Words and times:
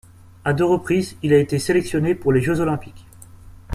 À 0.45 0.53
deux 0.53 0.65
reprises, 0.65 1.15
il 1.21 1.31
a 1.31 1.37
été 1.37 1.59
sélectionné 1.59 2.15
pour 2.15 2.33
les 2.33 2.41
Jeux 2.41 2.59
olympiques. 2.59 3.05